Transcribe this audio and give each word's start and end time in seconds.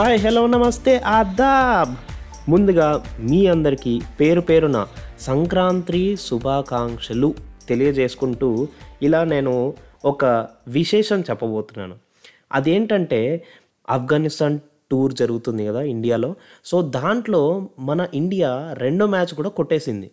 Hi 0.00 0.20
hello 0.20 0.46
నమస్తే 0.46 0.98
ఆదాబ్. 0.98 1.94
ముందుగా 2.50 3.04
మీ 3.20 3.46
అందరికీ 3.46 4.00
పేరు 4.20 4.40
పేరున 4.40 4.86
సంక్రాంతి 5.20 6.16
శుభాకాంక్షలు 6.16 7.34
తెలియజేసుకుంటూ 7.68 8.68
ఇలా 9.02 9.24
నేను 9.24 9.74
ఒక 10.04 10.24
విశేషం 10.68 11.20
చెప్పబోతున్నాను. 11.20 11.94
అదేంటంటే 12.52 13.44
ఆఫ్ఘనిస్తాన్ 13.90 14.58
టూర్ 14.90 15.12
జరుగుతుంది 15.12 15.66
కదా 15.66 15.82
ఇండియాలో. 15.82 16.34
సో 16.64 16.82
దాంట్లో 16.82 17.68
మన 17.78 18.06
ఇండియా 18.14 18.74
రెండో 18.78 19.06
మ్యాచ్ 19.06 19.34
కూడా 19.34 19.48
కొట్టేసింది. 19.48 20.10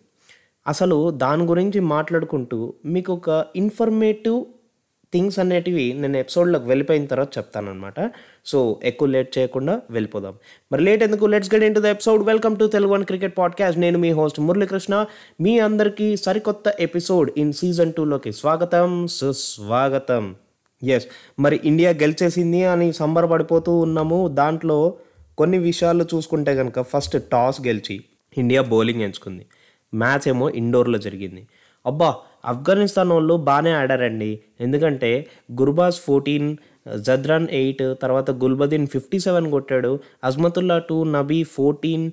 అసలు 0.66 1.10
దాని 1.10 1.42
గురించి 1.42 1.80
మాట్లాడుకుంటూ 1.80 2.74
మీకు 2.84 3.12
ఒక 3.12 3.46
ఇన్ఫర్మేటివ్ 3.56 4.44
థింగ్స్ 5.12 5.38
అనేటివి 5.38 5.92
నేను 5.92 6.16
ఎపిసోడ్లోకి 6.16 6.66
వెళ్ళిపోయిన 6.66 7.06
తర్వాత 7.06 7.38
చెప్తానమాట 7.38 8.12
సో 8.46 8.80
ఎక్కువ 8.84 9.08
లేట్ 9.08 9.38
చేయకుండా 9.38 9.80
వెళ్ళిపోదాం. 9.90 10.34
మరి 10.72 10.82
లేట్ 10.82 11.02
ఎందుకు? 11.02 11.26
Let's 11.26 11.54
get 11.54 11.64
into 11.74 11.80
the 11.80 11.84
episode 11.84 12.26
welcome 12.26 12.56
to 12.56 12.66
Telugu 12.66 12.92
one 12.92 13.04
cricket 13.04 13.38
podcast 13.38 13.80
నేను 13.80 13.98
మీ 13.98 14.10
హోస్ట్ 14.10 14.40
మురళీకృష్ణ. 14.40 15.04
మీ 15.40 15.58
అందరికీ 15.58 16.16
సరికొత్త 16.16 16.74
ఎపిసోడ్ 16.80 17.30
ఇన్ 17.36 17.52
సీజన్ 17.52 17.92
టూలోకి 17.92 18.32
స్వాగతం 18.32 19.06
సుస్వాగతం. 19.06 20.36
ఎస్ 20.84 21.06
మరి 21.38 21.60
ఇండియా 21.64 21.90
గెలిచేసింది 21.90 22.64
అని 22.64 22.92
సంబరపడిపోతూ 22.92 23.78
ఉన్నాము. 23.78 24.28
దాంట్లో 24.28 24.94
కొన్ని 25.38 25.58
విషయాలు 25.58 26.04
చూసుకుంటే 26.14 26.56
కనుక 26.56 26.80
ఫస్ట్ 26.80 27.22
టాస్ 27.32 27.60
గెలిచి 27.60 28.04
ఇండియా 28.38 28.62
బౌలింగ్ 28.62 29.02
ఎంచుకుంది. 29.02 29.46
మ్యాచ్ 29.94 30.28
ఏమో 30.28 30.50
ఇండోర్లో 30.50 30.98
జరిగింది. 30.98 31.46
అబ్బా! 31.86 32.16
ఆఫ్ఘనిస్తాన్ 32.44 33.10
వాళ్ళు 33.10 33.34
బాగానే 33.34 33.72
ఆడారండి. 33.72 34.40
ఎందుకంటే 34.60 35.26
గుర్బాజ్ 35.60 36.00
ఫోర్టీన్ 36.00 36.56
జద్రాన్ 36.96 37.48
ఎయిట్ 37.50 37.82
తర్వాత 38.02 38.30
గుల్బదీన్ 38.30 38.86
ఫిఫ్టీ 38.86 39.18
సెవెన్ 39.18 39.50
కొట్టాడు. 39.50 40.00
Azmatullah 40.24 40.78
two 40.78 41.04
Nabi 41.04 41.42
fourteen 41.42 42.10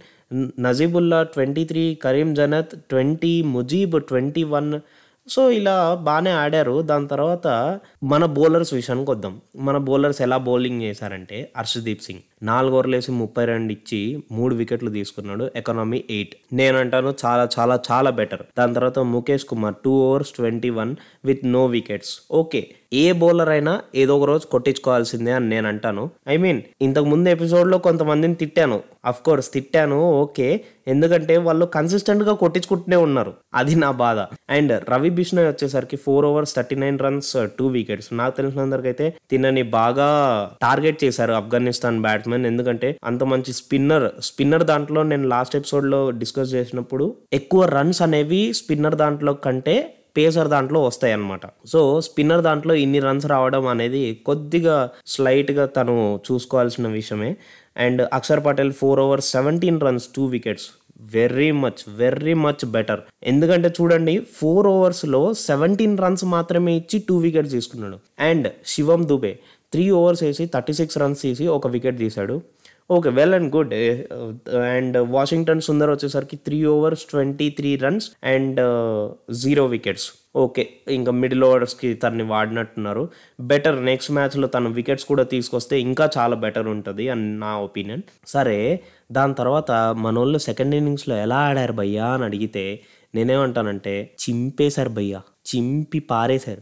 Najibullah 0.59 1.23
twenty 1.23 1.65
three 1.65 1.95
Karim 1.95 2.33
Janat 2.33 2.75
twenty 2.89 3.41
Mujeeb 3.41 4.01
twenty 4.01 4.43
one. 4.43 4.79
So 5.27 5.51
ఇలా 5.51 5.93
బాగానే 5.93 6.31
ఆడారు. 6.31 6.81
దాని 6.81 7.07
తర్వాత 7.07 7.47
మన 8.05 8.25
బౌలర్స్ 8.25 8.73
విషయానికి 8.73 9.11
వద్దాం. 9.11 9.41
మన 9.55 9.77
బౌలర్స్ 9.77 10.21
ఎలా 10.21 10.37
బౌలింగ్ 10.37 10.81
చేశారంటే 10.81 11.51
హర్షదీప్ 11.57 12.03
సింగ్. 12.03 12.19
నాలుగు 12.43 12.73
ఓవర్లు 12.73 12.95
వేసి 12.95 13.11
ముప్పై 13.11 13.45
రెండు 13.45 13.71
ఇచ్చి 13.71 14.23
మూడు 14.31 14.55
వికెట్లు 14.55 14.89
తీసుకున్నాడు. 14.89 15.49
Economy 15.55 16.03
eight. 16.09 16.35
నేను 16.53 16.77
అంటాను 16.77 17.13
చాలా 17.25 17.49
చాలా 17.59 17.79
చాలా 17.91 18.09
బెటర్. 18.09 18.39
దాని 18.57 18.73
తర్వాత 18.73 18.99
Mukesh 18.99 19.45
Kumar 19.45 19.75
two 19.85 19.91
overs 19.91 20.31
twenty 20.31 20.69
one 20.69 20.95
with 21.25 21.45
no 21.45 21.65
wickets. 21.65 22.19
Okay. 22.31 22.67
A 22.93 23.11
bowler 23.11 23.49
అయినా 23.49 23.81
ఏదో 23.95 24.17
ఒక 24.17 24.23
రోజు 24.23 24.47
కొట్టించుకోవాల్సిందే 24.47 25.31
అని 25.31 25.49
నేను 25.49 25.67
అంటాను 25.67 26.11
ఐ 26.27 26.37
మీన్ 26.37 26.61
ఇంతకు 26.81 27.05
ముందు 27.05 27.29
ఎపిసోడ్లో 27.29 27.77
కొంతమందిని 27.77 28.35
తిట్టాను. 28.35 28.81
అఫ్ 29.05 29.21
కోర్స్ 29.21 29.53
తిట్టాను. 29.53 30.11
ఓకే. 30.11 30.61
ఎందుకంటే 30.87 31.37
వాళ్ళు 31.37 31.65
కన్సిస్టెంట్గా 31.65 32.33
కొట్టించుకుంటూనే 32.33 32.95
ఉన్నారు. 32.95 33.33
అది 33.53 33.75
నా 33.75 33.91
బాధ. 33.91 34.17
అండ్ 34.49 34.89
రవి 34.89 35.09
బిష్ణోయ్ 35.09 35.47
వచ్చేసరికి 35.47 35.97
four 35.97 36.25
overs 36.25 36.55
thirty 36.55 36.75
nine 36.75 36.99
runs 36.99 37.37
two 37.59 37.67
wickets 37.67 37.94
నాకు 38.11 38.37
తెలిసినందరికైతే 38.37 39.17
తినని 39.31 39.61
బాగా 39.61 40.09
టార్గెట్ 40.61 41.03
చేశారు 41.03 41.33
ఆఫ్ఘనిస్తాన్ 41.33 42.01
బ్యాట్స్మెన్. 42.01 42.45
ఎందుకంటే 42.45 42.97
అంత 43.03 43.23
మంచి 43.23 43.53
స్పిన్నర్ 43.53 44.21
స్పిన్నర్ 44.21 44.63
దాంట్లో 44.63 45.03
నేను 45.03 45.27
లాస్ట్ 45.27 45.55
ఎపిసోడ్లో 45.55 46.11
డిస్కస్ 46.11 46.53
చేసినప్పుడు 46.53 47.15
ఎక్కువ 47.33 47.65
రన్స్ 47.65 48.01
అనేవి 48.01 48.53
స్పిన్నర్ 48.53 48.95
దాంట్లో 48.95 49.33
కంటే 49.33 49.95
పేసర్ 50.17 50.47
దాంట్లో 50.47 50.83
వస్తాయి 50.83 51.13
అనమాట 51.13 51.41
సో 51.67 52.01
స్పిన్నర్ 52.01 52.41
దాంట్లో 52.41 52.75
ఇన్ని 52.75 52.99
రన్స్ 52.99 53.25
రావడం 53.25 53.67
అనేది 53.67 54.23
కొద్దిగా 54.25 54.89
స్లైట్గా 55.05 55.65
తను 55.65 56.19
చూసుకోవాల్సిన 56.31 56.87
విషయమే. 56.87 57.35
And 57.77 58.01
Axar 58.13 58.45
Patel 58.45 58.73
four 58.73 58.99
overs 58.99 59.31
seventeen 59.31 59.81
runs 59.81 60.07
two 60.15 60.25
wickets. 60.25 60.65
Very 60.99 61.49
much 61.63 61.81
very 62.01 62.33
much 62.45 62.65
better 62.75 63.01
ఎందుకంటే 63.23 63.69
చూడండి 63.77 64.15
ఫోర్ 64.39 64.67
ఓవర్స్లో 64.67 65.21
సెవెంటీన్ 65.33 65.97
రన్స్ 65.97 66.25
మాత్రమే 66.35 66.73
ఇచ్చి 66.75 66.99
టూ 67.09 67.17
వికెట్స్ 67.17 67.51
తీసుకున్నాడు. 67.51 67.97
And 68.29 68.47
Shivam 68.73 69.01
Dube 69.09 69.33
three 69.73 69.85
overs 69.99 70.23
వేసి 70.23 70.45
థర్టీ 70.53 70.73
సిక్స్ 70.73 70.97
రన్స్ 70.97 71.21
తీసి 71.21 71.47
ఒక 71.57 71.67
వికెట్ 71.67 71.97
తీశాడు. 71.97 72.35
Okay 72.91 73.09
well 73.09 73.33
and 73.33 73.49
good 73.55 73.73
and 74.75 74.97
Washington 74.97 75.61
Sundar 75.67 75.89
వచ్చేసరికి 75.89 76.37
three 76.45 76.57
overs 76.73 77.05
twenty 77.11 77.47
three 77.49 77.71
runs 77.75 78.07
and 78.33 78.59
zero 79.43 79.65
wickets 79.65 80.07
okay 80.35 80.69
ఇంకా 80.87 81.11
మిడిల్ 81.11 81.43
ఓవర్స్కి 81.43 81.93
తనని 81.93 82.23
వాడినట్టున్నారు. 82.23 83.09
బెటర్ 83.39 83.85
నెక్స్ట్ 83.85 84.11
మ్యాచ్లో 84.11 84.47
తన 84.47 84.67
వికెట్స్ 84.67 85.05
కూడా 85.05 85.23
తీసుకొస్తే 85.23 85.81
ఇంకా 85.81 86.09
చాలా 86.17 86.35
బెటర్ 86.35 86.67
ఉంటుంది 86.67 87.09
అని 87.09 87.39
నా 87.39 87.57
ఒపీనియన్ 87.57 88.01
సరే 88.27 88.83
దాని 89.11 89.33
తర్వాత 89.33 89.71
మనోళ్ళు 89.97 90.37
సెకండ్ 90.37 90.75
ఇన్నింగ్స్లో 90.75 91.17
ఎలా 91.17 91.35
ఆడారు 91.35 91.73
భయ్యా 91.73 92.07
అని 92.07 92.23
అడిగితే 92.23 92.83
నేనేమంటానంటే 93.15 94.11
చింపేశారు 94.23 94.89
భయ్యా 94.89 95.21
చింపి 95.47 95.99
పారేశారు. 95.99 96.61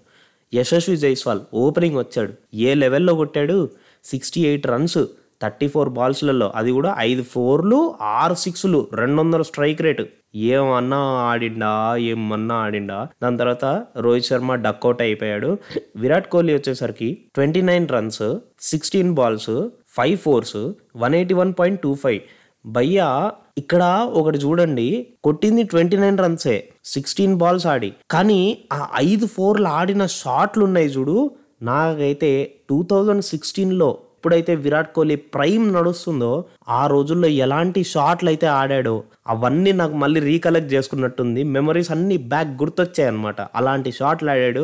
యశస్వి 0.54 0.98
జైస్వాల్ 0.98 1.42
ఓపెనింగ్ 1.54 1.98
వచ్చాడు. 1.98 2.34
ఏ 2.54 2.74
లెవెల్లో 2.74 3.14
కొట్టాడు? 3.14 3.70
Sixty 4.04 4.42
eight 4.48 4.68
runs 4.68 4.98
thirty 5.42 5.68
four 5.68 5.90
బాల్స్లలో 5.90 6.54
అది 6.56 6.72
కూడా 6.72 6.96
ఐదు 7.00 7.24
ఫోర్లు 7.24 7.96
ఆరు 8.02 8.34
సిక్స్లు 8.34 8.90
రెండు 8.94 9.22
వందల 9.22 9.42
స్ట్రైక్ 9.42 9.82
రేటు 9.82 10.06
ఏమన్నా 10.36 10.98
ఆడిండా 10.98 11.96
ఏమన్నా 11.96 12.56
ఆడిండా. 12.56 13.08
దాని 13.24 13.38
తర్వాత 13.38 13.86
రోహిత్ 13.98 14.26
శర్మ 14.26 14.56
డక్అవుట్ 14.56 15.02
అయిపోయాడు. 15.02 15.58
విరాట్ 15.96 16.30
కోహ్లీ 16.30 16.54
వచ్చేసరికి 16.54 17.18
twenty 17.36 17.62
nine 17.62 17.90
runs 17.90 18.38
sixteen 18.60 19.14
balls 19.14 19.70
five 19.88 20.18
fours 20.18 20.72
one 20.96 21.16
eighty 21.16 21.34
one 21.34 21.54
point 21.60 21.82
two 21.82 21.96
five 21.96 22.20
భయ్యా 22.66 23.32
ఇక్కడ 23.58 24.10
ఒకటి 24.14 24.38
చూడండి. 24.38 25.08
కొట్టింది 25.24 25.64
ట్వంటీ 25.64 25.98
నైన్ 25.98 26.18
రన్సే 26.18 26.70
సిక్స్టీన్ 26.86 27.36
బాల్స్ 27.36 27.68
ఆడి. 27.68 27.94
కానీ 28.12 28.58
ఆ 28.74 28.90
ఐదు 28.96 29.26
ఫోర్లు 29.26 29.68
ఆడిన 29.68 30.06
షాట్లు 30.06 30.66
ఉన్నాయి 30.66 30.88
చూడు. 30.88 31.32
నాకైతే 31.62 32.54
టూ 32.70 32.84
థౌజండ్ 32.92 33.24
సిక్స్టీన్లో 33.24 33.98
ఎప్పుడైతే 34.24 34.54
విరాట్ 34.66 34.92
కోహ్లీ 34.96 35.16
ప్రైమ్ 35.36 35.64
నడుస్తుందో 35.74 36.30
ఆ 36.70 36.84
రోజుల్లో 36.88 37.30
ఎలాంటి 37.46 37.82
షాట్లు 37.84 38.30
అయితే 38.30 38.48
ఆడాడో 38.60 38.94
అవన్నీ 39.28 39.72
నాకు 39.80 39.96
మళ్ళీ 40.04 40.20
రీకలెక్ట్ 40.20 40.70
చేసుకున్నట్టుంది. 40.74 41.42
మెమరీస్ 41.56 41.90
అన్నీ 41.92 42.18
బ్యాక్ 42.34 42.52
గుర్తొచ్చాయి 42.62 43.08
అనమాట 43.08 43.42
అలాంటి 43.42 43.92
షాట్లు 43.92 44.32
ఆడాడు. 44.36 44.64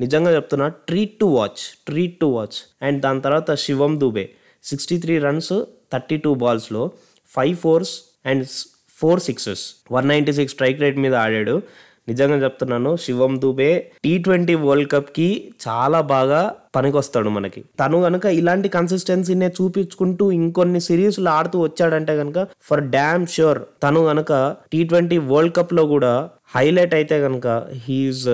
నిజంగా 0.00 0.34
చెప్తున్నా 0.36 0.68
treat 0.88 1.16
to 1.22 1.26
watch 1.36 1.62
treat 1.88 2.16
to 2.20 2.28
watch 2.36 2.58
and 2.82 3.00
దాని 3.06 3.22
తర్వాత 3.26 3.54
Shivam 3.64 4.00
Dube. 4.00 4.24
Sixty 4.64 4.98
three 5.06 5.16
runs 5.26 5.52
thirty 5.92 6.18
two 6.26 6.34
బాల్స్లో 6.44 6.84
five 7.36 7.56
fours 7.64 7.94
and 8.26 8.46
four 9.00 9.22
sixes 9.28 9.64
one 9.92 10.08
ninety 10.08 10.34
six 10.38 10.54
strike 10.54 10.80
rate 10.86 11.00
మీద 11.06 11.14
ఆడాడు. 11.24 11.56
నిజంగా 12.10 12.38
చెప్తున్నాను 12.44 12.90
Shivam 13.04 13.34
Dube 13.42 13.70
T 14.04 14.12
twenty 14.24 14.54
world 14.64 14.90
కప్కి 14.94 15.28
చాలా 15.66 16.00
బాగా 16.14 16.40
పనికొస్తాడు 16.76 17.30
మనకి. 17.36 17.60
తను 17.80 17.96
కనుక 18.02 18.24
ఇలాంటి 18.40 18.68
కన్సిస్టెన్సీనే 18.68 19.48
చూపించుకుంటూ 19.58 20.24
ఇంకొన్ని 20.38 20.80
సిరీస్లు 20.88 21.30
ఆడుతూ 21.30 21.58
వచ్చాడంటే 21.64 22.14
కనుక 22.16 22.38
ఫర్ 22.68 22.82
డామ్ 22.96 23.26
ష్యూర్ 23.26 23.60
తను 23.84 24.02
కనుక 24.04 24.32
టీ 24.72 24.82
ట్వంటీ 24.84 25.18
వరల్డ్ 25.32 25.56
కప్లో 25.56 25.84
కూడా 25.94 26.12
హైలైట్ 26.56 26.94
అయితే 26.94 27.18
కనుక 27.20 27.46
he's 27.86 28.26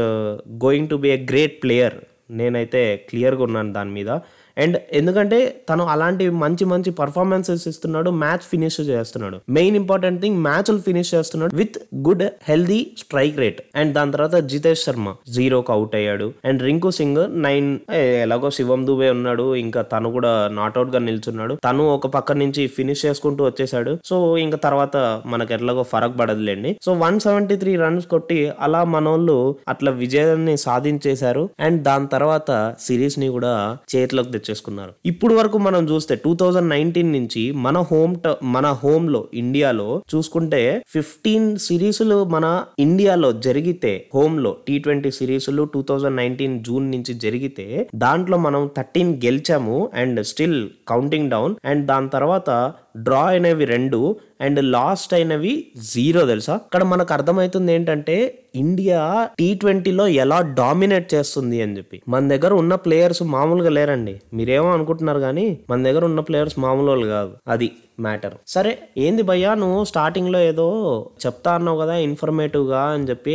going 0.64 0.90
to 0.92 0.98
be 1.04 1.10
a 1.16 1.20
great 1.30 1.56
player 1.62 1.96
నేనైతే 2.38 2.80
క్లియర్గా 3.08 3.42
ఉన్నాను 3.42 3.72
దాని 3.72 3.92
మీద. 3.98 4.10
అండ్ 4.58 4.76
ఎందుకంటే 4.92 5.38
తను 5.70 5.84
అలాంటి 5.84 6.30
మంచి 6.30 6.64
మంచి 6.64 6.90
పర్ఫార్మెన్సెస్ 6.90 7.68
ఇస్తున్నాడు 7.68 8.10
మ్యాచ్ 8.10 8.44
ఫినిష్ 8.50 8.80
చేస్తున్నాడు. 8.80 9.40
మెయిన్ 9.48 9.76
ఇంపార్టెంట్ 9.76 10.20
థింగ్ 10.20 10.38
మ్యాచ్లు 10.42 10.78
ఫినిష్ 10.78 11.14
చేస్తున్నాడు 11.14 11.56
with 11.56 11.78
good 11.94 12.22
healthy 12.48 12.90
strike 12.98 13.38
rate 13.38 13.60
and 13.74 13.92
దాని 13.94 14.12
తర్వాత 14.12 14.34
జితేష్ 14.34 14.84
శర్మ 14.84 15.14
జీరోకి 15.28 15.72
అవుట్ 15.72 15.94
అయ్యాడు. 15.94 16.32
అండ్ 16.44 16.62
రింకు 16.62 16.90
సింగ్ 16.90 17.42
నైన్ 17.42 17.78
ఎలాగో 17.94 18.50
శివం 18.50 18.86
దుబే 18.86 19.10
ఉన్నాడు. 19.10 19.54
ఇంకా 19.54 19.82
తను 19.82 20.10
కూడా 20.10 20.48
నాట్అవుట్గా 20.52 20.98
నిల్చున్నాడు. 20.98 21.54
తను 21.64 21.84
ఒక 21.88 22.06
పక్క 22.06 22.32
నుంచి 22.32 22.66
ఫినిష్ 22.66 23.06
చేసుకుంటూ 23.06 23.44
వచ్చేసాడు 23.44 23.98
సో 24.04 24.36
ఇంకా 24.36 24.56
తర్వాత 24.56 25.22
మనకు 25.26 25.52
ఎట్లాగో 25.52 25.82
ఫరక్ 25.82 26.18
పడదులేండి. 26.20 26.76
So 26.82 26.92
one 26.92 27.20
seventy 27.20 27.56
three 27.56 27.76
runs 27.76 28.06
కొట్టి 28.06 28.50
అలా 28.60 28.84
మనోళ్ళు 28.84 29.56
అట్లా 29.68 29.92
విజయాన్ని 29.92 30.56
సాధించేశారు. 30.56 31.50
అండ్ 31.60 31.82
దాని 31.82 32.06
తర్వాత 32.06 32.74
సిరీస్ని 32.80 33.28
కూడా 33.28 33.76
చేతిలోకి 33.96 34.32
చేసుకున్నారు. 34.50 34.92
ఇప్పుడు 35.04 35.34
వరకు 35.34 35.58
మనం 35.58 35.84
చూస్తే 35.86 36.16
టూ 36.16 36.32
థౌజండ్ 36.34 36.70
నైన్టీన్ 36.70 37.12
నుంచి 37.12 37.42
మన 37.66 37.78
హోమ్ 37.90 38.14
మన 38.48 38.66
హోమ్లో 38.82 39.22
ఇండియాలో 39.34 39.88
చూసుకుంటే 40.14 40.62
ఫిఫ్టీన్ 40.88 41.48
సిరీస్లు 41.58 42.24
మన 42.34 42.46
ఇండియాలో 42.78 43.32
జరిగితే 43.46 43.92
హోమ్లో 44.14 44.52
టీ 44.66 44.76
ట్వంటీ 44.78 45.10
సిరీస్లు 45.10 45.64
టూ 45.74 45.82
థౌజండ్ 45.82 46.16
నైన్టీన్ 46.16 46.56
జూన్ 46.60 46.86
నుంచి 46.90 47.14
జరిగితే 47.18 47.66
దాంట్లో 47.94 48.38
మనం 48.38 48.62
thirteen 48.76 49.12
గెలిచాము 49.24 49.76
and 49.94 50.20
still 50.24 50.58
counting 50.88 51.30
down 51.30 51.54
and 51.64 51.84
దాని 51.86 52.08
తర్వాత 52.08 52.50
డ్రా 52.96 53.24
అయినవి 53.24 53.64
రెండు 53.64 54.16
అండ్ 54.40 54.64
లాస్ట్ 54.64 55.14
అయినవి 55.14 55.66
జీరో 55.94 56.26
తెలుసా? 56.26 56.54
ఇక్కడ 56.54 56.84
మనకు 56.84 57.12
అర్థమవుతుంది 57.12 57.72
ఏంటంటే 57.72 58.38
ఇండియా 58.54 59.28
టీ 59.38 59.54
ట్వంటీలో 59.54 60.06
ఎలా 60.06 60.40
డామినేట్ 60.40 61.14
చేస్తుంది 61.14 61.62
అని 61.62 61.76
చెప్పి. 61.76 62.02
మన 62.08 62.28
దగ్గర 62.28 62.52
ఉన్న 62.54 62.74
ప్లేయర్స్ 62.74 63.22
మామూలుగా 63.22 63.70
లేరండి. 63.70 64.20
మీరేమో 64.34 64.72
అనుకుంటున్నారు 64.72 65.18
కానీ 65.18 65.58
మన 65.70 65.82
దగ్గర 65.82 66.04
ఉన్న 66.04 66.20
ప్లేయర్స్ 66.20 66.58
మామూలు 66.58 67.06
కాదు. 67.06 67.32
అది 67.48 67.72
మ్యాటర్ 68.00 68.34
సరే 68.46 68.78
ఏంది 68.98 69.22
భయ్యా 69.22 69.54
నువ్వు 69.54 69.84
స్టార్టింగ్లో 69.84 70.38
ఏదో 70.40 70.66
చెప్తా 71.26 71.54
అన్నావు 71.54 71.80
కదా 71.80 71.94
ఇన్ఫర్మేటివ్గా 71.96 72.82
అని 72.82 73.04
చెప్పి 73.04 73.34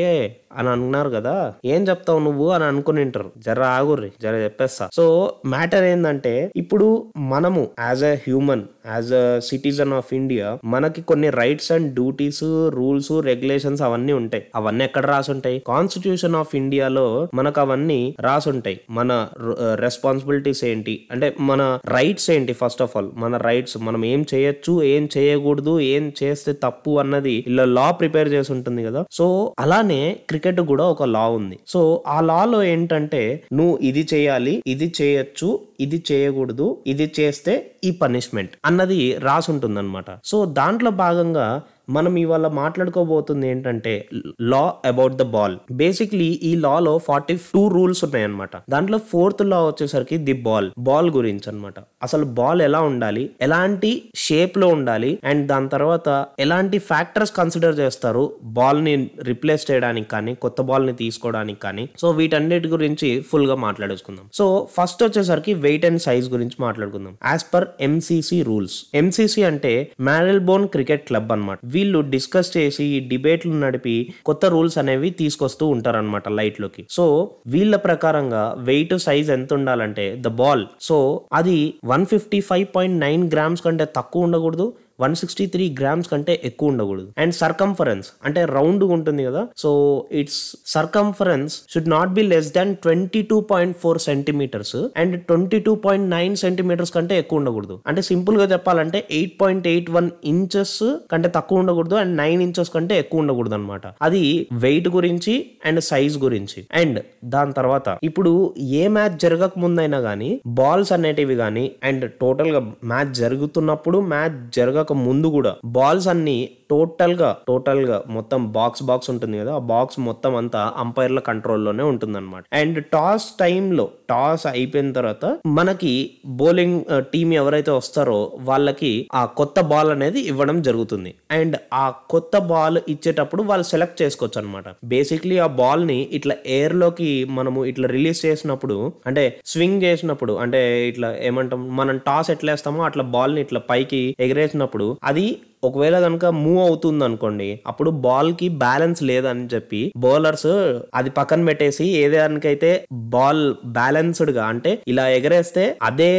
అని 0.57 0.69
అన్నారు 0.69 1.09
కదా 1.09 1.53
ఏం 1.65 1.87
చెప్తావు 1.87 2.19
నువ్వు 2.19 2.49
అని 2.49 2.63
అనుకునింటారు 2.63 3.31
జర 3.37 3.63
ఆగుర్రి 3.63 4.11
జర 4.21 4.33
చెప్పేస్తా. 4.33 4.89
సో 4.93 5.33
మ్యాటర్ 5.45 5.83
ఏంటంటే 5.83 6.51
ఇప్పుడు 6.55 6.87
మనము 7.17 7.67
as 7.79 8.03
a 8.03 8.13
human 8.13 8.63
as 8.87 9.13
a 9.13 9.39
citizen 9.39 9.93
of 9.93 10.13
India 10.13 10.59
మనకి 10.63 11.01
కొన్ని 11.01 11.29
rights 11.29 11.71
and 11.71 11.93
duties 11.93 12.43
rules 12.69 13.11
regulations 13.21 13.81
అవన్నీ 13.81 14.13
ఉంటాయి. 14.13 14.43
అవన్నీ 14.55 14.83
ఎక్కడ 14.83 15.05
రాసుంటాయి? 15.05 15.63
కాన్స్టిట్యూషన్ 15.67 16.35
ఆఫ్ 16.35 16.55
ఇండియాలో 16.55 17.27
మనకు 17.33 17.61
అవన్నీ 17.61 18.15
రాసుంటాయి. 18.19 18.79
మన 18.89 19.27
రెస్పాన్సిబిలిటీస్ 19.75 20.63
ఏంటి? 20.65 21.07
అంటే 21.11 21.35
మన 21.39 21.79
రైట్స్ 21.85 22.31
ఏంటి 22.31 22.53
ఫస్ట్ 22.53 22.81
ఆఫ్ 22.81 22.97
ఆల్ 22.97 23.09
మన 23.15 23.37
రైట్స్ 23.37 23.77
మనం 23.77 24.05
ఏం 24.05 24.25
చేయొచ్చు 24.51 24.73
ఏం 24.93 25.03
చేయకూడదు 25.15 25.73
ఏం 25.93 26.03
చేస్తే 26.19 26.51
తప్పు 26.63 26.91
అన్నది 26.99 27.35
ఇలా 27.47 27.65
లా 27.77 27.87
ప్రిపేర్ 27.91 28.29
చేసి 28.33 28.49
ఉంటుంది 28.55 28.81
కదా. 28.83 29.01
సో 29.11 29.25
అలానే 29.59 30.01
క్రికెట్ 30.29 30.61
కూడా 30.71 30.85
ఒక 30.93 31.03
లా 31.15 31.25
ఉంది. 31.29 31.57
సో 31.67 31.81
ఆ 32.07 32.17
లాలో 32.21 32.59
ఏంటంటే 32.73 33.21
నువ్వు 33.53 33.75
ఇది 33.89 34.03
చేయాలి 34.13 34.55
ఇది 34.67 34.87
చేయొచ్చు 34.99 35.49
ఇది 35.79 35.99
చేయకూడదు 36.11 36.67
ఇది 36.87 37.07
చేస్తే 37.19 37.53
ఈ 37.83 37.91
పనిష్మెంట్ 38.01 38.53
అన్నది 38.65 38.99
రాసి 39.27 39.49
ఉంటుంది 39.51 39.79
సో 40.25 40.37
దాంట్లో 40.59 40.91
భాగంగా 41.05 41.45
మనం 41.89 42.15
ఇవాళ 42.17 42.47
మాట్లాడుకోబోతుంది 42.47 43.47
ఏంటంటే 43.47 44.09
law 44.41 44.73
about 44.85 45.13
the 45.13 45.21
ball 45.21 45.57
basically 45.71 46.39
ఈ 46.43 46.55
లాలో 46.55 46.97
ఫార్టీ 46.97 47.35
టూ 47.35 47.67
రూల్స్ 47.67 48.03
ఉన్నాయన్నమాట. 48.03 48.49
దాంట్లో 48.69 48.97
ఫోర్త్ 48.97 49.45
లా 49.45 49.65
వచ్చేసరికి 49.65 50.17
ది 50.17 50.33
బాల్ 50.33 50.71
బాల్ 50.79 51.09
గురించి 51.09 51.49
అన్నమాట 51.49 51.73
అసలు 52.03 52.25
బాల్ 52.25 52.61
ఎలా 52.61 52.81
ఉండాలి? 52.81 53.29
ఎలాంటి 53.41 54.03
షేప్లో 54.15 54.67
ఉండాలి? 54.67 55.19
అండ్ 55.23 55.47
దాని 55.47 55.69
తర్వాత 55.69 56.25
ఎలాంటి 56.39 56.77
ఫ్యాక్టర్స్ 56.77 57.31
కన్సిడర్ 57.31 57.79
చేస్తారు? 57.79 58.35
బాల్ని 58.43 59.09
రిప్లేస్ 59.23 59.71
చేయడానికి 59.71 60.09
కానీ 60.09 60.35
కొత్త 60.35 60.61
బాల్ని 60.61 60.93
తీసుకోవడానికి 60.93 61.59
కానీ. 61.59 61.89
సో 61.97 62.11
వీటన్నిటి 62.11 62.67
గురించి 62.67 63.21
ఫుల్గా 63.21 63.55
మాట్లాడేసుకుందాం. 63.55 64.29
సో 64.33 64.67
ఫస్ట్ 64.79 65.03
వచ్చేసరికి 65.03 65.53
వెయిట్ 65.53 65.85
అండ్ 65.85 66.01
సైజ్ 66.01 66.29
గురించి 66.29 66.57
మాట్లాడుకుందాం. 66.59 67.17
As 67.27 67.53
per 67.53 67.67
MCC 67.81 68.43
rules 68.43 68.85
MCC 68.93 69.43
అంటే 69.43 69.91
మ్యారల్ 69.99 70.39
బోన్ 70.39 70.67
క్రికెట్ 70.67 71.07
క్లబ్ 71.07 71.31
అనమాట 71.31 71.59
వీళ్ళు 71.71 71.99
డిస్కస్ 72.13 72.51
చేసి 72.57 72.87
డిబేట్లు 73.11 73.53
నడిపి 73.63 73.95
కొత్త 74.25 74.45
రూల్స్ 74.53 74.77
అనేవి 74.77 75.09
తీసుకొస్తూ 75.21 75.67
ఉంటారన్నమాట 75.67 76.29
లైట్లోకి. 76.39 76.83
సో 76.89 77.05
వీళ్ళ 77.47 77.75
ప్రకారంగా 77.87 78.43
వెయిట్ 78.69 78.95
సైజ్ 79.07 79.29
ఎంత 79.37 79.53
ఉండాలంటే 79.53 80.05
ద 80.25 80.31
బాల్. 80.41 80.65
సో 80.81 80.97
అది 81.33 81.57
one 81.85 82.05
fifty 82.05 82.41
five 82.49 82.67
point 82.75 82.99
nine 82.99 83.23
grams 83.33 83.65
కంటే 83.67 83.87
తక్కువ 83.97 84.27
ఉండకూడదు. 84.27 84.67
వన్ 85.01 85.15
సిక్స్టీ 85.15 85.45
త్రీ 85.45 85.75
గ్రామ్స్ 85.79 86.09
కంటే 86.09 86.41
ఎక్కువ 86.43 86.69
ఉండకూడదు. 86.69 87.07
అండ్ 87.17 87.33
సర్కంఫరెన్స్ 87.33 88.07
అంటే 88.25 88.45
రౌండ్ 88.45 88.83
ఉంటుంది 88.83 89.23
కదా 89.23 89.47
so 89.57 89.71
it's 90.11 90.41
circumference 90.65 91.53
should 91.73 91.89
not 91.89 92.09
be 92.09 92.21
less 92.21 92.53
than 92.55 92.75
twenty 92.75 93.21
two 93.21 93.41
point 93.41 93.77
four 93.77 93.99
centimetres 93.99 94.75
and 94.75 95.21
twenty 95.21 95.59
two 95.59 95.75
point 95.75 96.09
nine 96.09 96.35
centimetres 96.35 96.91
కంటే 96.91 97.17
ఎక్కువ 97.17 97.39
ఉండకూడదు. 97.39 97.79
అంటే 97.87 98.01
సింపుల్గా 98.01 98.45
చెప్పాలంటే 98.51 98.99
eight 99.11 99.41
point 99.41 99.67
eight 99.67 99.91
one 99.91 100.09
inches 100.25 100.77
కంటే 101.11 101.31
తక్కువ 101.35 101.59
ఉండకూడదు 101.59 101.95
అండ్ 101.95 102.17
నైన్ 102.17 102.41
ఇంచెస్ 102.41 102.69
కంటే 102.69 102.99
ఎక్కువ 102.99 103.19
ఉండకూడదు 103.19 103.53
అనమాట 103.53 103.81
అది 104.01 104.47
వెయిట్ 104.51 104.87
గురించి 104.87 105.33
అండ్ 105.65 105.81
సైజ్ 105.81 106.17
గురించి. 106.17 106.59
అండ్ 106.73 106.99
దాని 107.25 107.53
తర్వాత 107.53 107.97
ఇప్పుడు 108.03 108.31
ఏ 108.57 108.87
మ్యాచ్ 108.87 109.19
జరగక 109.19 109.59
ముందైనా 109.59 109.97
గానీ 109.97 110.29
బాల్స్ 110.47 110.91
అనేటివి 110.91 111.35
గానీ 111.35 111.71
అండ్ 111.83 112.11
టోటల్గా 112.21 112.59
మ్యాచ్ 112.83 113.13
జరుగుతున్నప్పుడు 113.13 113.97
మ్యాచ్ 113.99 114.37
జరగక 114.55 114.90
ముందు 114.99 115.27
కూడా 115.27 115.53
బాల్స్ 115.71 116.07
అన్ని 116.07 116.37
టోటల్గా 116.69 117.29
టోటల్గా 117.47 118.01
మొత్తం 118.07 118.51
బాక్స్ 118.51 118.83
బాక్స్ 118.83 119.09
ఉంటుంది 119.09 119.37
కదా 119.37 119.53
ఆ 119.55 119.61
బాక్స్ 119.65 119.99
మొత్తం 119.99 120.35
అంతా 120.35 120.73
అంపైర్ల 120.77 121.19
కంట్రోల్లోనే 121.19 121.83
ఉంటుంది 121.83 122.17
అనమాట 122.17 122.43
అండ్ 122.53 122.77
టాస్ 122.91 123.37
టైంలో 123.39 123.89
టాస్ 124.09 124.47
అయిపోయిన 124.47 124.91
తర్వాత 124.91 125.25
మనకి 125.51 125.91
బౌలింగ్ 126.35 126.77
టీం 127.13 127.33
ఎవరైతే 127.33 127.71
వస్తారో 127.71 128.19
వాళ్ళకి 128.41 128.91
ఆ 129.13 129.25
కొత్త 129.25 129.59
బాల్ 129.61 129.91
అనేది 129.91 130.19
ఇవ్వడం 130.21 130.61
జరుగుతుంది. 130.61 131.11
అండ్ 131.31 131.57
ఆ 131.73 131.83
కొత్త 132.09 132.37
బాల్ 132.45 132.79
ఇచ్చేటప్పుడు 132.87 133.43
వాళ్ళు 133.43 133.63
సెలెక్ట్ 133.63 134.01
చేసుకోవచ్చు 134.01 134.39
అనమాట 134.41 134.67
బేసిక్లీ 134.85 135.37
ఆ 135.39 135.47
బాల్ని 135.55 135.99
ఇట్లా 136.11 136.35
ఎయిర్లోకి 136.51 137.09
మనము 137.31 137.65
ఇట్లా 137.65 137.87
రిలీజ్ 137.87 138.25
చేసినప్పుడు 138.25 138.77
అంటే 139.05 139.23
స్వింగ్ 139.45 139.83
చేసినప్పుడు 139.83 140.33
అంటే 140.37 140.61
ఇట్లా 140.87 141.09
ఏమంటాం 141.21 141.75
మనం 141.75 141.97
టాస్ 142.05 142.31
ఎట్లా 142.31 142.51
వేస్తామో 142.51 142.83
అట్లా 142.83 143.03
బాల్ని 143.11 143.41
ఇట్లా 143.41 143.59
పైకి 143.69 144.15
ఎగరేసినప్పుడు 144.19 144.70
అప్పుడు 144.71 144.85
అది 145.03 145.25
ఒకవేళ 145.63 145.95
కనుక 145.99 146.25
మూవ్ 146.37 146.59
అవుతుంది 146.61 147.03
అనుకోండి 147.05 147.49
అప్పుడు 147.67 147.89
బాల్కి 148.03 148.47
బ్యాలెన్స్ 148.61 149.01
లేదని 149.03 149.45
చెప్పి 149.53 149.81
బౌలర్స్ 150.03 150.51
అది 150.93 151.09
పక్కన 151.17 151.41
పెట్టేసి 151.45 151.85
ఏదానికైతే 152.01 152.71
బాల్ 153.13 153.43
బ్యాలెన్స్డ్గా 153.77 154.43
అంటే 154.51 154.71
ఇలా 154.91 155.05
ఎగరేస్తే 155.11 155.63
అదే 155.81 156.11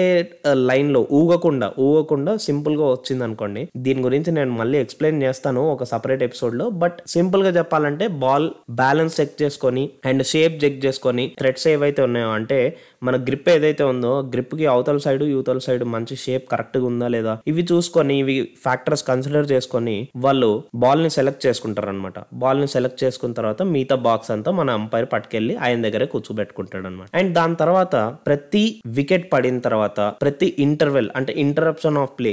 uh, 0.45 0.57
లైన్లో 0.63 1.01
ఊగకుండా 1.13 1.69
ఊగకుండా 1.87 2.33
సింపుల్గా 2.43 2.87
వచ్చింది 2.93 3.25
అనుకోండి 3.25 3.63
దీని 3.85 4.01
గురించి 4.03 4.31
నేను 4.33 4.53
మళ్ళీ 4.53 4.77
ఎక్స్ప్లెయిన్ 4.79 5.19
చేస్తాను 5.23 5.63
ఒక 5.73 5.85
సపరేట్ 5.93 6.23
ఎపిసోడ్లో. 6.23 6.67
బట్ 6.83 6.99
సింపుల్గా 7.09 7.53
చెప్పాలంటే 7.59 8.07
బాల్ 8.23 8.49
బ్యాలెన్స్ 8.75 9.17
చెక్ 9.21 9.37
చేసుకొని 9.43 9.85
అండ్ 10.05 10.25
షేప్ 10.25 10.57
చెక్ 10.65 10.79
చేసుకొని 10.85 11.27
థ్రెడ్స్ 11.41 11.67
ఏవైతే 11.73 12.01
ఉన్నాయో 12.03 12.31
అంటే 12.33 12.61
మన 13.03 13.17
గ్రిప్ 13.29 13.49
ఏదైతే 13.49 13.85
ఉందో 13.85 14.13
గ్రిప్కి 14.33 14.67
అవతల 14.67 14.99
సైడ్ 14.99 15.23
యువతల 15.27 15.61
సైడ్ 15.67 15.85
మంచి 15.95 16.15
షేప్ 16.17 16.45
కరెక్ట్గా 16.53 16.85
ఉందా 16.85 17.07
లేదా 17.09 17.33
ఇవి 17.47 17.63
చూసుకొని 17.73 18.17
ఇవి 18.19 18.37
ఫ్యాక్టర్స్ 18.63 19.05
కన్సిడర్ 19.09 19.32
చేసుకొని 19.53 19.97
వాళ్ళు 20.17 20.49
బాల్ని 20.75 21.11
సెలెక్ట్ 21.11 21.47
చేసుకుంటారు 21.47 21.89
అనమాట 21.89 22.19
బాల్ని 22.35 22.69
సెలెక్ట్ 22.69 23.01
చేసుకున్న 23.05 23.35
తర్వాత 23.35 23.63
మిగతా 23.73 23.97
బాక్స్ 24.03 24.31
అంతా 24.31 24.51
మన 24.53 24.71
అంపైర్ 24.73 25.09
పట్టుకెళ్ళి 25.13 25.57
ఆయన 25.57 25.81
దగ్గరే 25.83 26.07
కూర్చోబెట్టుకుంటాడు 26.07 26.87
అనమాట 26.87 27.09
అండ్ 27.17 27.33
దాని 27.35 27.57
తర్వాత 27.57 27.97
ప్రతి 28.27 28.65
వికెట్ 28.93 29.27
పడిన 29.33 29.59
తర్వాత 29.61 30.01
ప్రతి 30.21 30.49
ఇంటర్వెల్ 30.59 31.11
అంటే 31.17 31.33
ఇంటరప్షన్ 31.43 31.99
ఆఫ్ 31.99 32.15
ప్లే 32.19 32.33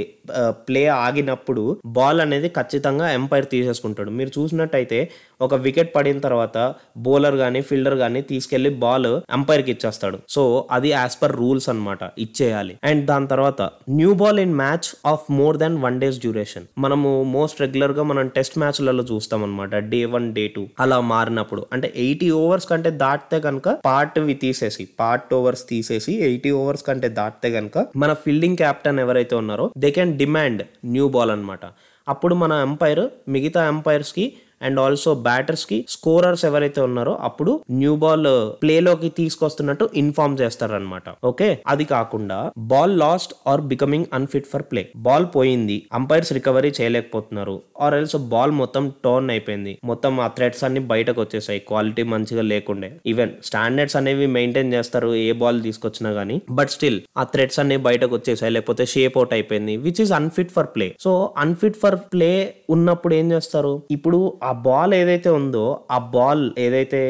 ప్లే 0.66 0.82
ఆగినప్పుడు 1.06 1.64
బాల్ 1.96 2.20
అనేది 2.24 2.48
ఖచ్చితంగా 2.58 3.06
ఎంపైర్ 3.18 3.46
తీసేసుకుంటాడు. 3.54 4.10
మీరు 4.18 4.30
చూసినట్టయితే 4.38 5.00
ఒక 5.46 5.54
వికెట్ 5.64 5.92
పడిన 5.96 6.18
తర్వాత 6.26 6.56
బౌలర్ 7.04 7.36
కానీ 7.42 7.60
ఫీల్డర్ 7.68 7.96
కానీ 8.02 8.20
తీసుకెళ్ళి 8.30 8.70
బాల్ 8.84 9.10
అంపైర్కి 9.36 9.70
ఇచ్చేస్తాడు. 9.74 10.18
సో 10.34 10.42
అది 10.76 10.88
యాజ్ 10.96 11.16
పర్ 11.22 11.34
రూల్స్ 11.42 11.68
అన్నమాట. 11.72 12.02
ఇచ్చేయాలి. 12.24 12.74
అండ్ 12.90 13.02
దాని 13.10 13.28
తర్వాత 13.32 13.62
new 14.00 14.12
ball 14.22 14.40
in 14.44 14.54
match 14.62 14.88
of 15.12 15.24
more 15.38 15.58
than 15.62 15.78
one 15.86 16.00
days 16.02 16.18
duration 16.24 16.66
మనము 16.84 17.10
మోస్ట్ 17.36 17.62
రెగ్యులర్గా 17.64 18.04
మనం 18.10 18.28
టెస్ట్ 18.36 18.58
మ్యాచ్లలో 18.62 19.04
చూస్తాం 19.12 19.42
అనమాట 19.46 19.74
డే 19.92 20.00
వన్ 20.14 20.28
డే 20.36 20.44
టూ 20.56 20.64
అలా 20.84 20.98
మారినప్పుడు. 21.14 21.62
అంటే 21.74 21.88
ఎయిటీ 22.04 22.28
ఓవర్స్ 22.42 22.68
కంటే 22.72 22.90
దాటితే 23.04 23.40
కనుక 23.46 23.68
పార్ట్వి 23.88 24.34
తీసేసి 24.44 24.84
పార్ట్ 25.00 25.32
ఓవర్స్ 25.38 25.64
తీసేసి 25.70 26.12
ఎయిటీ 26.28 26.50
ఓవర్స్ 26.60 26.84
కంటే 26.88 27.08
దాటితే 27.18 27.50
కనుక 27.56 27.78
మన 28.02 28.12
ఫీల్డింగ్ 28.24 28.58
క్యాప్టెన్ 28.62 29.00
ఎవరైతే 29.04 29.34
ఉన్నారో 29.42 29.66
they 29.84 29.90
can 29.96 30.12
demand 30.20 30.62
new 30.86 31.06
ball 31.08 31.30
అనమాట 31.30 31.64
అప్పుడు 32.06 32.34
మన 32.34 32.52
ఎంపైర్ 32.66 33.04
మిగతా 33.28 33.62
ఎంపైర్స్కి 33.68 34.24
అండ్ 34.60 34.80
ఆల్సో 34.80 35.14
బ్యాటర్స్కి 35.22 35.78
స్కోరర్స్ 35.88 36.44
ఎవరైతే 36.44 36.80
ఉన్నారో 36.80 37.14
అప్పుడు 37.22 37.52
న్యూ 37.72 37.96
బాల్ 37.96 38.28
ప్లేలోకి 38.62 39.08
తీసుకొస్తున్నట్టు 39.20 39.84
ఇన్ఫార్మ్ 39.94 40.38
చేస్తారనమాట 40.40 41.06
ఓకే? 41.24 41.48
అది 41.66 41.84
కాకుండా 41.86 42.38
ball 42.70 42.98
lost 42.98 43.34
or 43.46 43.60
becoming 43.70 44.06
unfit 44.12 44.46
for 44.46 44.62
play 44.62 44.82
ball 44.98 45.26
పోయింది 45.34 45.76
అంపైర్స్ 45.92 46.32
రికవరీ 46.32 46.72
చేయలేకపోతున్నారు 46.80 47.56
ఆర్ 47.80 47.94
ఎల్స్ 47.94 48.16
బాల్ 48.32 48.52
మొత్తం 48.52 48.84
టర్న్ 49.04 49.30
అయిపోయింది. 49.30 49.72
మొత్తం 49.84 50.20
ఆ 50.20 50.28
థ్రెడ్స్ 50.28 50.64
అన్ని 50.64 50.80
బయటకు 50.86 51.20
వచ్చేసాయి 51.20 51.60
క్వాలిటీ 51.60 52.02
మంచిగా 52.04 52.42
లేకుండే. 52.42 52.88
ఈవెన్ 53.06 53.32
స్టాండర్డ్స్ 53.44 53.96
అనేవి 53.96 54.26
మెయింటైన్ 54.28 54.72
చేస్తారు 54.72 55.14
ఏ 55.20 55.32
బాల్ 55.34 55.62
తీసుకొచ్చినా 55.62 56.10
గానీ. 56.10 56.36
బట్ 56.50 56.70
స్టిల్ 56.70 56.98
ఆ 57.16 57.24
థ్రెడ్స్ 57.24 57.60
అన్ని 57.60 57.76
బయటకు 57.78 58.14
వచ్చేసాయి 58.14 58.52
లేకపోతే 58.52 58.86
షేప్ 58.86 59.18
అవుట్ 59.18 59.32
అయిపోయింది 59.32 59.76
which 59.78 60.00
is 60.00 60.12
unfit 60.12 60.52
for 60.52 60.66
play 60.66 60.88
so 61.00 61.12
unfit 61.38 61.76
for 61.76 61.98
play 62.12 62.30
ఉన్నప్పుడు 62.70 63.14
ఏం 63.14 63.32
చేస్తారు? 63.32 63.72
ఇప్పుడు 63.90 64.20
ఆ 64.42 64.49
ఆ 64.50 64.54
బాల్ 64.64 64.92
ఏదైతే 64.94 65.30
ఉందో 65.38 65.64
ఆ 65.90 65.98
బాల్ 66.12 66.44
ఏదైతే 66.58 67.00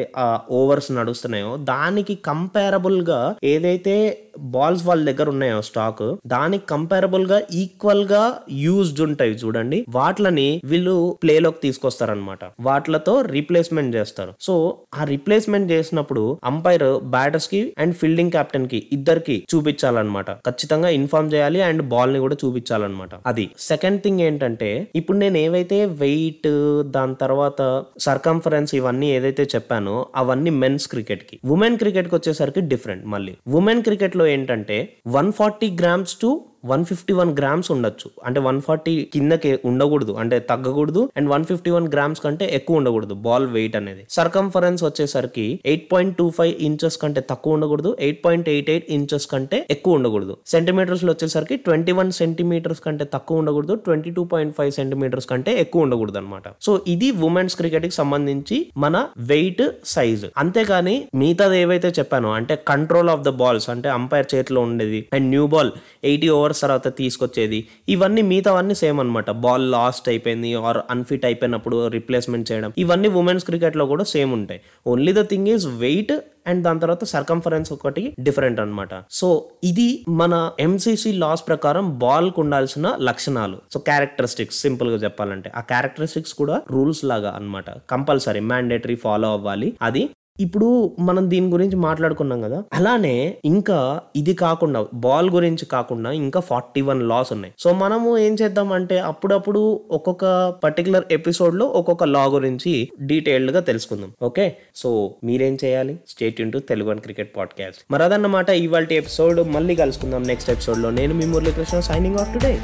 ఓవర్స్ 0.52 0.90
నడుస్తున్నాయో 0.92 1.52
దానికి 1.68 2.14
కంపారబుల్గా 2.24 3.20
ఏదైతే 3.50 3.94
బాల్స్ 4.40 4.86
వాళ్ళ 4.86 5.12
దగ్గర 5.12 5.28
ఉన్నాయో 5.30 5.62
స్టాక్. 5.62 6.16
దానికి 6.26 6.66
కంపారబుల్గా 6.66 7.42
ఈక్వల్గా 7.54 8.38
యూజ్డ్ 8.50 9.00
ఉంటాయి 9.00 9.30
చూడండి. 9.30 9.86
వాట్లని 9.88 10.60
వీళ్ళు 10.64 11.18
ప్లే 11.22 11.38
లోకి 11.38 11.60
తీసుకొస్తారనమాట 11.62 12.38
వాట్లతో 12.60 13.20
రీప్లేస్మెంట్ 13.20 13.96
చేస్తారు. 13.96 14.32
సో 14.40 14.78
ఆ 14.94 15.04
రీప్లేస్మెంట్ 15.04 15.72
చేసినప్పుడు 15.72 16.38
అంపైర్ 16.44 17.00
బ్యాటర్స్కి 17.04 17.74
అండ్ 17.78 17.94
ఫీల్డింగ్ 17.94 18.30
కెప్టెన్కి 18.30 18.86
ఇద్దరికి 18.92 19.46
చూపించాలన్నమాట. 19.54 20.30
ఖచ్చితంగా 20.30 20.88
ఇన్ఫార్మ్ 20.88 21.34
చేయాలి 21.34 21.62
అండ్ 21.62 21.82
బాల్ని 21.82 22.18
కూడా 22.18 22.36
చూపించాలన్నమాట. 22.44 23.10
అది. 23.26 23.50
సెకండ్ 23.58 24.02
థింగ్ 24.02 24.20
ఏంటంటే 24.20 24.88
ఇప్పుడు 24.96 25.18
నేను 25.18 25.38
ఏవైతే 25.38 25.86
వెయిట్ 25.86 26.48
దాని 26.82 27.14
తర్వాత 27.14 27.84
సర్కంఫరెన్స్ 27.98 28.74
ఇవన్నీ 28.74 29.16
ఏదైతే 29.16 29.42
చెప్పానో 29.42 30.06
అవన్నీ 30.16 30.50
మెన్స్ 30.50 30.88
క్రికెట్కి. 30.88 31.40
ఉమెన్ 31.44 31.78
క్రికెట్కి 31.78 32.14
వచ్చేసరికి 32.14 32.60
డిఫరెంట్ 32.60 33.06
మళ్ళీ. 33.06 33.36
ఉమెన్ 33.48 33.82
క్రికెట్లో 33.82 34.26
ఏంటంటే 34.30 34.78
one 35.08 35.30
forty 35.32 35.70
grams 35.80 36.14
to 36.20 36.30
one 36.64 36.84
fifty 36.84 37.12
one 37.12 37.38
grams 37.38 37.70
ఉండొచ్చు. 37.70 38.10
అంటే 38.24 38.40
వన్ 38.40 38.60
ఫార్టీ 38.60 39.08
కిందకి 39.14 39.58
ఉండకూడదు. 39.64 40.12
అంటే 40.12 40.38
తగ్గకూడదు. 40.38 41.10
And 41.16 41.30
one 41.30 41.44
fifty 41.44 41.70
one 41.70 41.88
grams 41.88 42.20
కంటే 42.20 42.46
ఎక్కువ 42.52 42.76
ఉండకూడదు. 42.76 43.14
బాల్ 43.14 43.46
వెయిట్ 43.46 43.76
అనేది. 43.76 44.06
సర్కంఫరెన్స్ 44.10 44.84
వచ్చేసరికి 44.84 45.60
eight 45.66 45.92
point 45.92 46.16
two 46.16 46.30
five 46.30 46.54
inches 46.60 46.98
కంటే 46.98 47.20
తక్కువ 47.30 47.54
ఉండకూడదు. 47.54 47.96
Eight 48.00 48.24
point 48.24 48.48
eight 48.48 48.70
eight 48.70 48.86
inches 48.90 49.26
కంటే 49.26 49.66
ఎక్కువ 49.70 49.94
ఉండకూడదు. 49.94 50.36
సెంటీమీటర్స్లో 50.46 51.12
వచ్చేసరికి 51.12 51.56
ట్వంటీ 51.56 51.92
వన్ 51.92 52.12
సెంటీమీటర్స్ 52.12 52.80
కంటే 52.80 53.04
తక్కువ 53.14 53.38
ఉండకూడదు. 53.38 53.74
Twenty 53.74 54.10
two 54.10 54.24
point 54.24 54.56
five 54.56 54.72
centimetres 54.72 55.26
కంటే 55.26 55.60
ఎక్కువ 55.60 55.82
ఉండకూడదు 55.82 56.18
అనమాట 56.18 56.42
సో 56.60 56.80
ఇది 56.88 57.10
ఉమెన్స్ 57.10 57.56
క్రికెట్కి 57.56 57.94
సంబంధించి 57.94 58.66
మన 58.76 59.06
వెయిట్ 59.18 59.62
సైజ్. 59.84 60.26
అంతేకాని 60.38 60.96
మిగతాది 61.14 61.58
ఏవైతే 61.58 61.88
చెప్పానో 61.98 62.30
అంటే 62.32 62.56
కంట్రోల్ 62.68 63.10
ఆఫ్ 63.10 63.20
ద 63.20 63.28
బాల్స్ 63.28 63.70
అంటే 63.70 63.88
అంపైర్ 63.88 64.26
చేతిలో 64.34 64.60
ఉండేది 64.60 65.08
and 65.12 65.28
new 65.28 65.46
ball 65.46 65.70
eighty 66.04 66.28
over 66.28 66.49
overs 66.50 66.62
తర్వాత 66.64 66.88
తీసుకొచ్చేది. 66.96 67.58
ఇవన్నీ 67.88 68.22
మిగతావన్నీ 68.30 68.74
సేమ్ 68.74 68.98
అనమాట 69.00 69.30
బాల్ 69.44 69.66
లాస్ట్ 69.74 70.06
అయిపోయింది 70.08 70.50
ఆర్ 70.68 70.78
అన్ఫిట్ 70.90 71.24
అయిపోయినప్పుడు 71.24 71.76
రిప్లేస్మెంట్ 71.96 72.46
చేయడం. 72.52 72.70
ఇవన్నీ 72.78 73.08
ఉమెన్స్ 73.20 73.44
క్రికెట్లో 73.44 73.84
కూడా 73.86 74.04
సేమ్ 74.14 74.32
ఉంటాయి. 74.32 74.60
Only 74.86 75.12
the 75.12 75.22
thing 75.32 75.48
is 75.54 75.66
weight 75.84 76.12
and 76.46 76.60
దాని 76.64 76.80
తర్వాత 76.80 77.04
సర్కంఫరెన్స్ 77.04 77.70
ఒకటి 77.72 78.02
డిఫరెంట్ 78.20 78.60
అనమాట 78.60 78.92
సో 79.10 79.28
ఇది 79.64 79.88
మన 80.20 80.34
ఎంసీసీ 80.60 81.10
లాస్ 81.22 81.42
ప్రకారం 81.48 81.86
బాల్కు 82.04 82.40
ఉండాల్సిన 82.40 82.86
లక్షణాలు. 83.08 83.58
సో 83.74 83.80
క్యారెక్టరిస్టిక్స్ 83.88 84.60
సింపుల్గా 84.64 84.96
చెప్పాలంటే. 84.96 85.48
ఆ 85.56 85.62
క్యారెక్టరిస్టిక్స్ 85.72 86.34
కూడా 86.40 86.56
రూల్స్ 86.70 87.02
లాగా 87.10 87.30
అనమాట 87.36 87.70
కంపల్సరీ 87.90 88.40
మ్యాండేటరీ 88.52 88.96
ఫాలో 89.04 89.28
అవ్వాలి. 89.36 89.70
అది 89.82 90.02
ఇప్పుడు 90.40 90.96
మనం 90.98 91.30
దీని 91.30 91.48
గురించి 91.48 91.76
మాట్లాడుకున్నాం 91.76 92.40
కదా. 92.40 92.64
అలానే 92.72 93.36
ఇంకా 93.44 94.00
ఇది 94.16 94.34
కాకుండా 94.34 94.86
బాల్ 94.94 95.30
గురించి 95.30 95.66
కాకుండా 95.66 96.10
ఇంకా 96.10 96.40
ఫార్టీ 96.40 96.80
వన్ 96.80 97.08
లాస్ 97.08 97.32
ఉన్నాయి. 97.32 97.54
సో 97.58 97.72
మనము 97.72 98.18
ఏం 98.18 98.34
చేద్దాం 98.34 98.72
అంటే 98.72 98.98
అప్పుడప్పుడు 98.98 99.80
ఒక్కొక్క 99.90 100.54
పర్టికులర్ 100.64 101.04
ఎపిసోడ్లో 101.10 101.66
ఒక్కొక్క 101.66 102.04
లా 102.04 102.24
గురించి 102.24 102.88
డీటెయిల్డ్గా 103.00 103.60
తెలుసుకుందాం. 103.60 104.12
ఓకే? 104.22 104.56
సో 104.76 105.14
మీరేం 105.24 105.58
చేయాలి? 105.64 105.98
State 106.08 106.40
into 106.40 106.58
Telugu 106.58 106.90
and 106.90 107.00
cricket 107.00 107.36
podcast. 107.36 107.82
మరి 107.90 108.02
అదన్నమాట 108.02 108.50
ఇవాళ 108.50 108.86
ఎపిసోడ్ 108.92 109.48
మళ్ళీ 109.48 109.74
కలుసుకుందాం 109.74 110.22
నెక్స్ట్ 110.22 110.50
ఎపిసోడ్లో. 110.50 110.90
నేను 110.90 111.14
మీ 111.14 111.26
మురళీకృష్ణ 111.26 111.80
సైనింగ్ 111.80 112.16
ఆఫ్ 112.16 112.34
టుడే 112.34 112.60